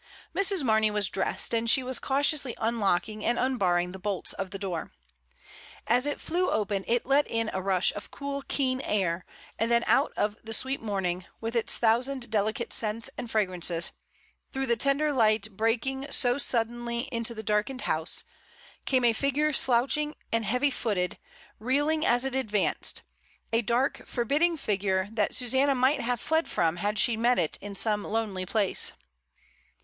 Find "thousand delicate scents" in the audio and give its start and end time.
11.77-13.11